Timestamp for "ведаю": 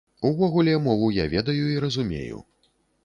1.35-1.65